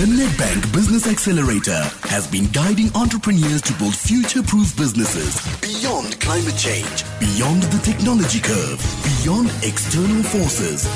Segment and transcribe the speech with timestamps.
[0.00, 7.04] The Nedbank Business Accelerator has been guiding entrepreneurs to build future-proof businesses beyond climate change,
[7.20, 10.88] beyond the technology curve, beyond external forces.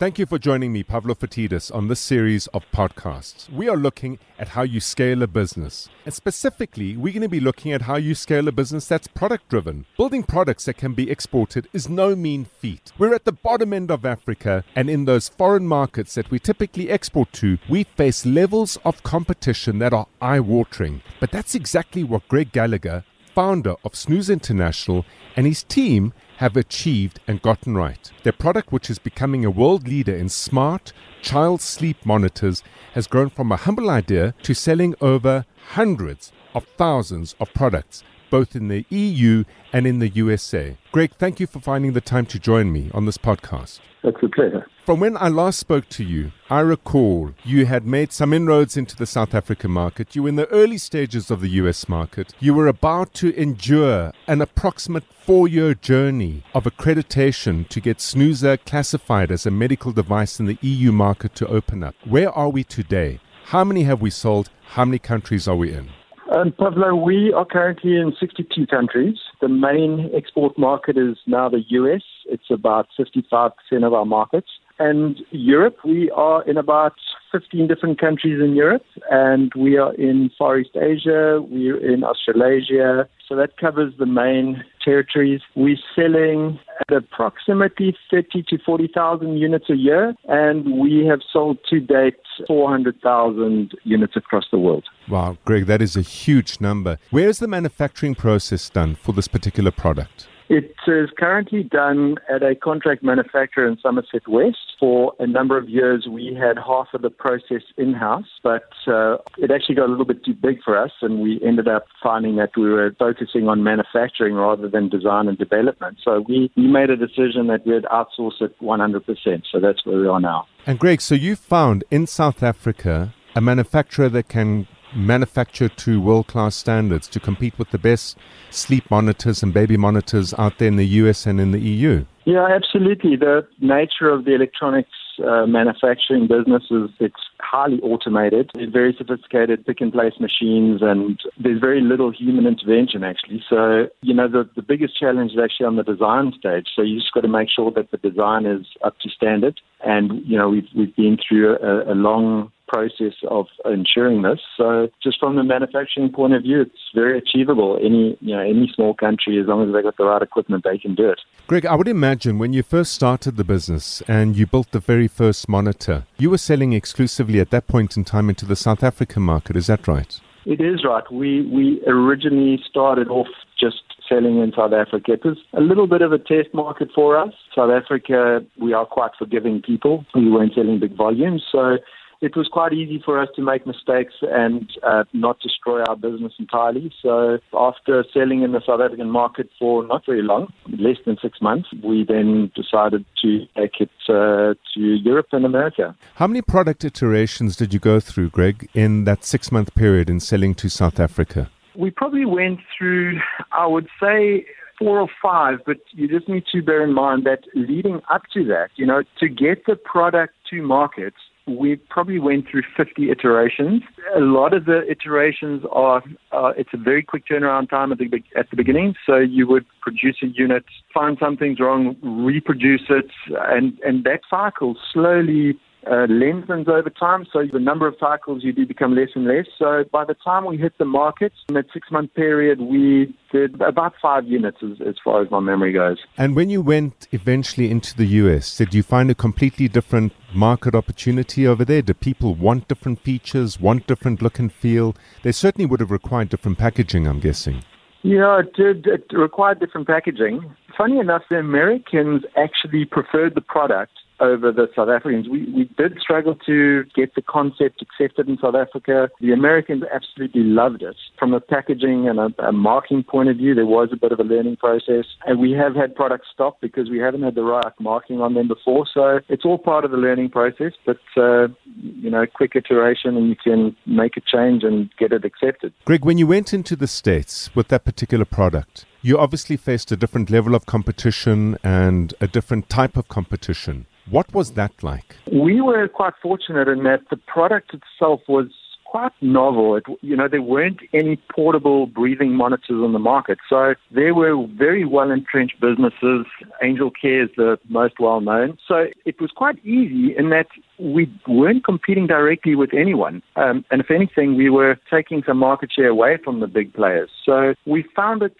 [0.00, 3.50] Thank you for joining me, Pavlo Phitidis, on this series of podcasts.
[3.50, 5.90] We are looking at how you scale a business.
[6.06, 9.50] And specifically, we're going to be looking at how you scale a business that's product
[9.50, 9.84] driven.
[9.98, 12.92] Building products that can be exported is no mean feat.
[12.96, 16.88] We're at the bottom end of Africa, and in those foreign markets that we typically
[16.88, 21.02] export to, we face levels of competition that are eye watering.
[21.20, 23.04] But that's exactly what Greg Gallagher,
[23.34, 25.04] founder of Snuza International,
[25.36, 28.10] and his team have achieved and gotten right.
[28.22, 32.62] Their product, which is becoming a world leader in smart child sleep monitors,
[32.94, 38.56] has grown from a humble idea to selling over hundreds of thousands of products, both
[38.56, 40.76] in the EU and in the USA.
[40.92, 43.80] Greg, thank you for finding the time to join me on this podcast.
[44.02, 44.66] That's a pleasure.
[44.86, 48.96] From when I last spoke to you, I recall you had made some inroads into
[48.96, 50.16] the South African market.
[50.16, 52.32] You were in the early stages of the US market.
[52.40, 58.58] You were about to endure an approximate four year journey of accreditation to get Snuza
[58.64, 61.94] classified as a medical device in the EU market to open up.
[62.04, 63.20] Where are we today?
[63.44, 64.48] How many have we sold?
[64.70, 65.90] How many countries are we in?
[66.30, 69.16] Um, Pavlo, we are currently in 62 countries.
[69.40, 72.02] The main export market is now the US.
[72.26, 73.52] It's about 55%
[73.84, 74.46] of our markets.
[74.78, 76.94] And Europe, we are in about
[77.32, 83.08] 15 different countries in Europe, and we are in Far East Asia, we're in Australasia.
[83.28, 85.40] So that covers the main territories.
[85.56, 91.80] We're selling at approximately 30 to 40,000 units a year, and we have sold to
[91.80, 94.84] date 400,000 units across the world.
[95.08, 96.98] Wow, Greg, that is a huge number.
[97.10, 100.28] Where is the manufacturing process done for this particular product?
[100.50, 104.56] It is currently done at a contract manufacturer in Somerset West.
[104.80, 109.18] For a number of years, we had half of the process in house, but uh,
[109.38, 112.34] it actually got a little bit too big for us, and we ended up finding
[112.36, 115.98] that we were focusing on manufacturing rather than design and development.
[116.04, 119.42] So we, we made a decision that we'd outsource it 100%.
[119.52, 120.48] So that's where we are now.
[120.66, 126.26] And Greg, so you found in South Africa a manufacturer that can manufacture to world
[126.26, 128.16] class standards to compete with the best
[128.50, 132.04] sleep monitors and baby monitors out there in the US and in the EU?
[132.24, 133.16] Yeah, absolutely.
[133.16, 134.90] The nature of the electronics
[135.26, 138.50] uh, manufacturing business is it's highly automated.
[138.54, 143.42] It's very sophisticated pick and place machines, and there's very little human intervention actually.
[143.48, 146.68] So, you know, the, the biggest challenge is actually on the design stage.
[146.74, 149.60] So you just got to make sure that the design is up to standard.
[149.84, 154.38] And, you know, we've, we've been through a, a long process of ensuring this.
[154.56, 157.78] So just from the manufacturing point of view, it's very achievable.
[157.82, 160.78] Any you know any small country, as long as they got the right equipment, they
[160.78, 161.20] can do it.
[161.48, 165.08] Greg, I would imagine when you first started the business and you built the very
[165.08, 169.22] first monitor, you were selling exclusively at that point in time into the South African
[169.22, 169.56] market.
[169.56, 170.20] Is that right?
[170.46, 171.04] It is right.
[171.12, 175.12] We we originally started off just selling in South Africa.
[175.12, 177.32] It was a little bit of a test market for us.
[177.54, 180.04] South Africa, we are quite forgiving people.
[180.14, 181.78] We weren't selling big volumes, so
[182.20, 186.32] it was quite easy for us to make mistakes and uh, not destroy our business
[186.38, 186.92] entirely.
[187.02, 191.40] So after selling in the South African market for not very long, less than six
[191.40, 195.96] months, we then decided to take it uh, to Europe and America.
[196.16, 200.20] How many product iterations did you go through, Greg, in that six month period in
[200.20, 201.50] selling to South Africa?
[201.74, 203.18] We probably went through,
[203.52, 204.44] I would say,
[204.78, 208.44] four or five, but you just need to bear in mind that leading up to
[208.44, 211.14] that, you know, to get the product to market,
[211.58, 213.82] we probably went through 50 iterations.
[214.14, 216.02] A lot of the iterations are,
[216.32, 218.94] uh, it's a very quick turnaround time at the, at the beginning.
[219.06, 224.76] So you would produce a unit, find something's wrong, reproduce it, and, and that cycle
[224.92, 227.26] slowly uh, lengthens over time.
[227.32, 229.46] So the number of cycles you do become less and less.
[229.58, 233.60] So by the time we hit the market in that six month period, we did
[233.60, 235.98] about five units as, as far as my memory goes.
[236.18, 240.74] And when you went eventually into the US, did you find a completely different market
[240.74, 241.82] opportunity over there?
[241.82, 244.96] Do people want different features, want different look and feel?
[245.22, 247.62] They certainly would have required different packaging, I'm guessing.
[248.02, 248.86] Yeah, it did.
[248.86, 250.54] It required different packaging.
[250.76, 255.28] Funny enough, the Americans actually preferred the product over the South Africans.
[255.28, 259.10] We, we did struggle to get the concept accepted in South Africa.
[259.20, 260.96] The Americans absolutely loved it.
[261.18, 264.20] From a packaging and a, a marking point of view, there was a bit of
[264.20, 265.06] a learning process.
[265.26, 268.48] And we have had products stop because we haven't had the right marking on them
[268.48, 268.86] before.
[268.92, 271.48] So it's all part of the learning process, but, uh,
[271.80, 275.72] you know, quick iteration and you can make a change and get it accepted.
[275.84, 279.96] Greg, when you went into the States with that particular product, you obviously faced a
[279.96, 283.86] different level of competition and a different type of competition.
[284.10, 285.16] What was that like?
[285.32, 288.48] We were quite fortunate in that the product itself was
[288.84, 289.76] quite novel.
[289.76, 293.38] It, you know, there weren't any portable breathing monitors on the market.
[293.48, 296.26] So there were very well entrenched businesses.
[296.60, 298.58] Angelcare is the most well known.
[298.66, 300.48] So it was quite easy in that
[300.80, 303.22] we weren't competing directly with anyone.
[303.36, 307.10] Um, and if anything, we were taking some market share away from the big players.
[307.24, 308.34] So we found it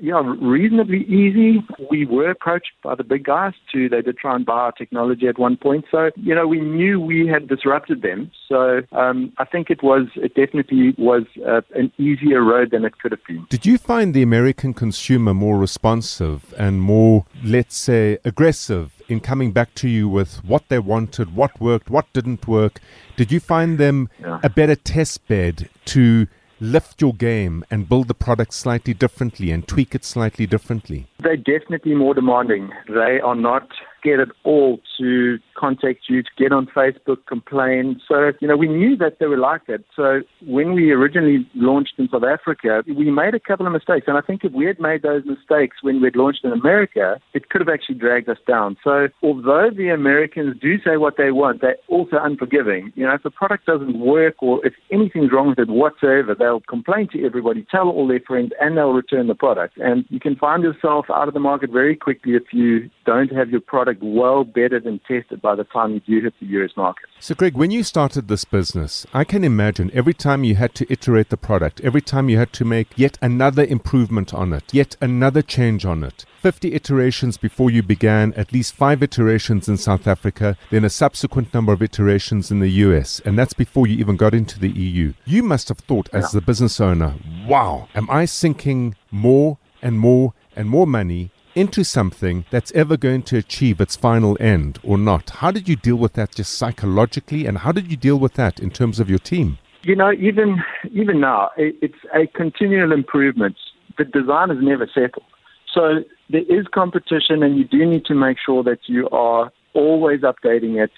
[0.00, 1.64] yeah, reasonably easy.
[1.90, 3.88] We were approached by the big guys too.
[3.88, 5.84] They did try and buy our technology at one point.
[5.90, 8.30] So, you know, we knew we had disrupted them.
[8.48, 12.98] So um, I think it was, it definitely was uh, an easier road than it
[12.98, 13.46] could have been.
[13.50, 19.52] Did you find the American consumer more responsive and more, let's say, aggressive in coming
[19.52, 22.80] back to you with what they wanted, what worked, what didn't work?
[23.16, 24.40] Did you find them yeah.
[24.42, 26.26] a better test bed to
[26.62, 31.08] lift your game and build the product slightly differently and tweak it slightly differently?
[31.22, 32.70] They're definitely more demanding.
[32.88, 33.68] They are not
[34.02, 38.00] scared at all to contact you, to get on Facebook, complain.
[38.08, 39.84] So, you know, we knew that they were like that.
[39.94, 44.06] So when we originally launched in South Africa, we made a couple of mistakes.
[44.08, 47.20] And I think if we had made those mistakes when we had launched in America,
[47.32, 48.76] it could have actually dragged us down.
[48.82, 52.92] So although the Americans do say what they want, they're also unforgiving.
[52.96, 56.60] You know, if the product doesn't work or if anything's wrong with it whatsoever, they'll
[56.60, 59.78] complain to everybody, tell all their friends, and they'll return the product.
[59.78, 63.50] And you can find yourself out of the market very quickly if you don't have
[63.50, 67.08] your product well bedded and tested by the time you do hit the US market.
[67.20, 70.92] So, Greg, when you started this business, I can imagine every time you had to
[70.92, 74.96] iterate the product, every time you had to make yet another improvement on it, yet
[75.00, 76.24] another change on it.
[76.40, 81.54] 50 iterations before you began, at least five iterations in South Africa, then a subsequent
[81.54, 85.12] number of iterations in the US, and that's before you even got into the EU.
[85.24, 86.40] You must have thought, as yeah.
[86.40, 87.14] the business owner,
[87.46, 93.22] wow, am I sinking more and more and more money into something that's ever going
[93.22, 95.30] to achieve its final end or not.
[95.30, 98.58] How did you deal with that just psychologically, and how did you deal with that
[98.58, 99.58] in terms of your team?
[99.82, 103.56] You know, even even now, it's a continual improvement.
[103.98, 105.26] The design is never settled.
[105.74, 110.20] So there is competition, and you do need to make sure that you are always
[110.20, 110.92] updating it,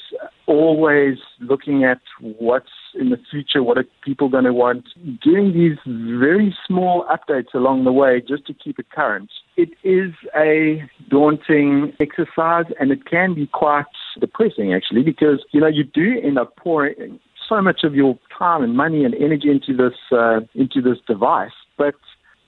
[0.46, 2.68] always looking at what's
[2.98, 4.84] in the future, what are people going to want,
[5.22, 9.30] doing these very small updates along the way just to keep it current.
[9.56, 13.84] It is a daunting exercise and it can be quite
[14.20, 18.62] depressing actually because, you know, you do end up pouring so much of your time
[18.62, 21.94] and money and energy into this, uh, into this device, but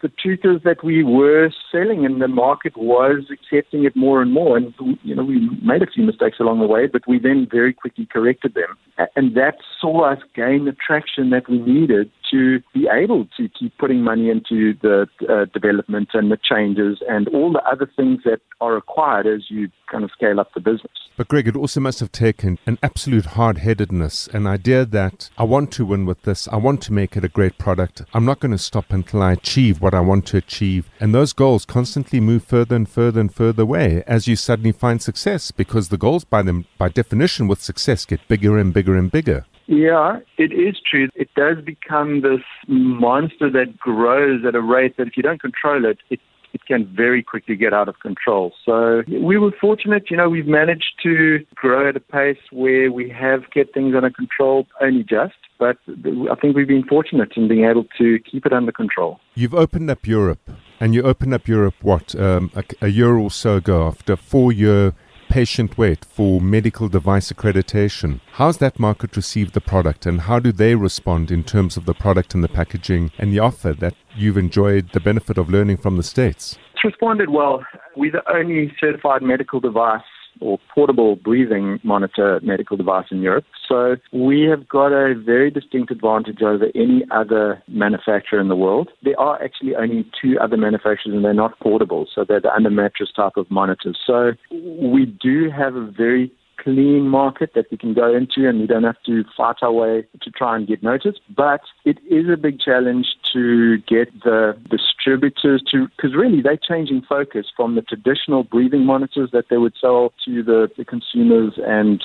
[0.02, 4.32] the truth is that we were selling and the market was accepting it more and
[4.32, 4.56] more.
[4.56, 7.72] And, you know, we made a few mistakes along the way, but we then very
[7.72, 8.76] quickly corrected them.
[9.16, 13.76] And that saw us gain the traction that we needed to be able to keep
[13.78, 18.40] putting money into the uh, development and the changes and all the other things that
[18.61, 20.93] are required as you kind of scale up the business.
[21.17, 25.73] But Greg, it also must have taken an absolute hard-headedness, an idea that I want
[25.73, 28.02] to win with this, I want to make it a great product.
[28.12, 30.90] I'm not going to stop until I achieve what I want to achieve.
[31.00, 35.00] And those goals constantly move further and further and further away as you suddenly find
[35.00, 39.11] success because the goals by them by definition with success get bigger and bigger and
[39.11, 39.46] bigger.
[39.67, 41.09] Yeah, it is true.
[41.15, 45.85] It does become this monster that grows at a rate that if you don't control
[45.85, 46.21] it, it
[46.57, 48.53] it can very quickly get out of control.
[48.65, 53.11] So we were fortunate, you know, we've managed to grow at a pace where we
[53.11, 55.35] have kept things under control only just.
[55.59, 59.20] But I think we've been fortunate in being able to keep it under control.
[59.35, 63.31] You've opened up Europe, and you opened up Europe, what, um, a, a year or
[63.31, 64.94] so ago after four year
[65.29, 68.21] patient wait for medical device accreditation.
[68.33, 71.95] How's that market received the product and how do they respond in terms of the
[71.95, 75.97] product and the packaging and the offer that you've enjoyed the benefit of learning from
[75.97, 76.59] the States?
[76.75, 77.65] It's responded well.
[77.97, 80.03] We're the only certified medical device
[80.40, 83.44] or portable breathing monitor medical device in Europe.
[83.69, 88.90] So we have got a very distinct advantage over any other manufacturer in the world.
[89.02, 92.70] There are actually only two other manufacturers and they're not portable, so they're the under
[92.70, 93.98] mattress type of monitors.
[94.06, 96.32] So we do have a very
[96.63, 100.05] clean market that we can go into and we don't have to fight our way
[100.22, 101.20] to try and get noticed.
[101.34, 107.03] But it is a big challenge to get the distributors to, because really they're changing
[107.08, 112.03] focus from the traditional breathing monitors that they would sell to the, the consumers and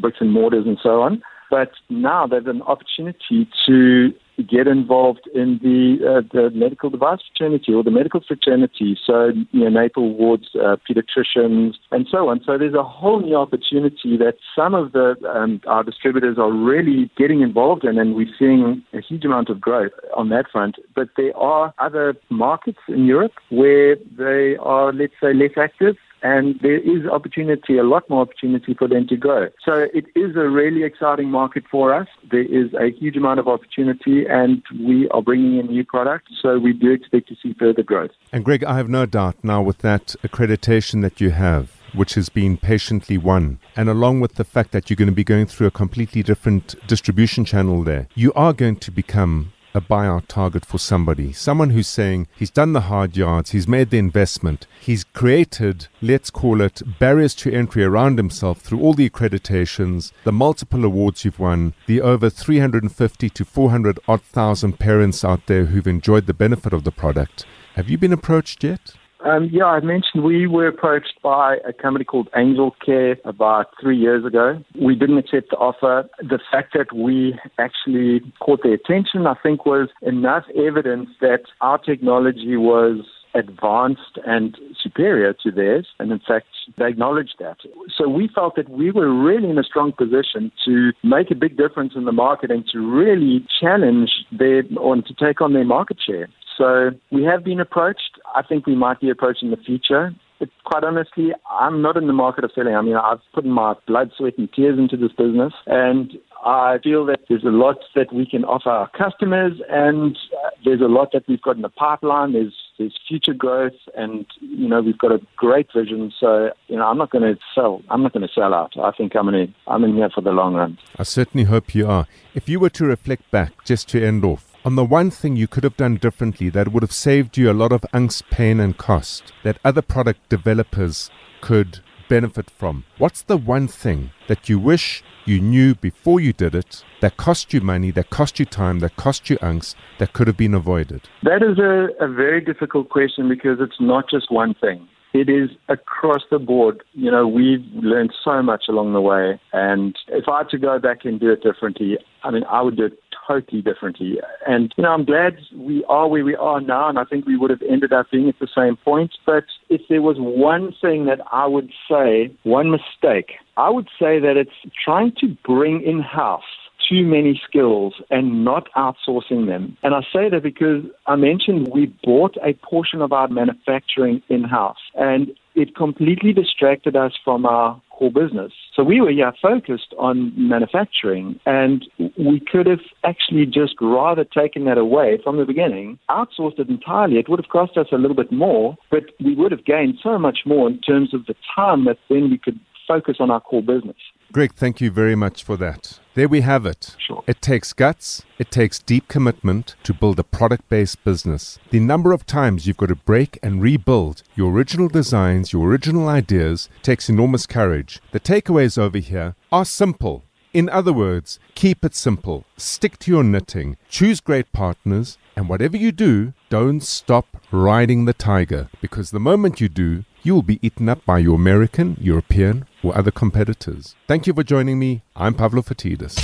[0.00, 1.22] bricks and mortars and so on.
[1.52, 4.14] But now there's an opportunity to
[4.48, 9.68] get involved in the uh, the medical device fraternity or the medical fraternity, so you
[9.68, 12.40] know, neonatal wards, uh, pediatricians, and so on.
[12.46, 17.10] So there's a whole new opportunity that some of the um, our distributors are really
[17.18, 20.76] getting involved in, and we're seeing a huge amount of growth on that front.
[20.94, 26.58] But there are other markets in Europe where they are, let's say, less active and
[26.60, 29.48] there is opportunity, a lot more opportunity for them to grow.
[29.64, 32.08] So it is a really exciting market for us.
[32.30, 36.32] There is a huge amount of opportunity, and we are bringing in new products.
[36.40, 38.10] So we do expect to see further growth.
[38.32, 42.30] And Greg, I have no doubt now with that accreditation that you have which has
[42.30, 45.66] been patiently won, and along with the fact that you're going to be going through
[45.66, 50.78] a completely different distribution channel there, you are going to become a buyout target for
[50.78, 51.32] somebody.
[51.32, 56.30] Someone who's saying he's done the hard yards, he's made the investment, he's created, let's
[56.30, 61.38] call it, barriers to entry around himself through all the accreditations, the multiple awards you've
[61.38, 66.72] won, the over 350 to 400 odd thousand parents out there who've enjoyed the benefit
[66.72, 67.46] of the product.
[67.74, 68.94] Have you been approached yet?
[69.24, 73.96] Um, yeah, I mentioned we were approached by a company called Angel Care about three
[73.96, 74.62] years ago.
[74.80, 76.08] We didn't accept the offer.
[76.18, 81.78] The fact that we actually caught their attention, I think, was enough evidence that our
[81.78, 85.86] technology was advanced and superior to theirs.
[85.98, 87.58] And in fact, they acknowledged that.
[87.96, 91.56] So we felt that we were really in a strong position to make a big
[91.56, 95.98] difference in the market and to really challenge their, or to take on their market
[96.04, 96.28] share.
[96.56, 98.20] So we have been approached.
[98.34, 100.14] I think we might be approached in the future.
[100.38, 102.74] But quite honestly, I'm not in the market of selling.
[102.74, 107.06] I mean, I've put my blood, sweat, and tears into this business, and I feel
[107.06, 111.10] that there's a lot that we can offer our customers, and uh, there's a lot
[111.12, 112.32] that we've got in the pipeline.
[112.32, 116.12] There's there's future growth, and you know we've got a great vision.
[116.18, 117.82] So you know I'm not going to sell.
[117.88, 118.72] I'm not going to sell out.
[118.76, 119.54] I think I'm in.
[119.68, 120.76] I'm in here for the long run.
[120.98, 122.08] I certainly hope you are.
[122.34, 125.48] If you were to reflect back, just to end off, on the one thing you
[125.48, 128.76] could have done differently that would have saved you a lot of angst, pain, and
[128.78, 132.84] cost that other product developers could benefit from?
[132.98, 137.52] What's the one thing that you wish you knew before you did it that cost
[137.52, 141.08] you money, that cost you time, that cost you angst, that could have been avoided?
[141.24, 145.50] That is a, a very difficult question because it's not just one thing it is
[145.68, 146.82] across the board.
[146.94, 149.38] You know, we've learned so much along the way.
[149.52, 152.76] And if I had to go back and do it differently, I mean, I would
[152.76, 154.18] do it totally differently.
[154.46, 156.88] And, you know, I'm glad we are where we are now.
[156.88, 159.12] And I think we would have ended up being at the same point.
[159.26, 164.18] But if there was one thing that I would say, one mistake, I would say
[164.20, 166.42] that it's trying to bring in house
[166.88, 169.76] too many skills and not outsourcing them.
[169.82, 174.44] And I say that because I mentioned we bought a portion of our manufacturing in
[174.44, 178.52] house and it completely distracted us from our core business.
[178.74, 181.84] So we were yeah focused on manufacturing and
[182.18, 187.18] we could have actually just rather taken that away from the beginning, outsourced it entirely.
[187.18, 190.18] It would have cost us a little bit more, but we would have gained so
[190.18, 193.62] much more in terms of the time that then we could focus on our core
[193.62, 193.96] business.
[194.32, 195.98] Greg, thank you very much for that.
[196.14, 196.96] There we have it.
[196.98, 197.22] Sure.
[197.26, 201.58] It takes guts, it takes deep commitment to build a product based business.
[201.70, 206.08] The number of times you've got to break and rebuild your original designs, your original
[206.08, 208.00] ideas, takes enormous courage.
[208.12, 210.24] The takeaways over here are simple.
[210.54, 215.78] In other words, keep it simple, stick to your knitting, choose great partners, and whatever
[215.78, 220.58] you do, don't stop riding the tiger because the moment you do, you will be
[220.60, 223.94] eaten up by your American, European, or other competitors.
[224.06, 225.02] Thank you for joining me.
[225.16, 226.16] I'm Pavlo Phitidis.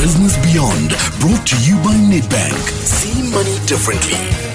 [0.00, 2.52] Business Beyond, brought to you by Nedbank.
[2.84, 4.53] See money differently.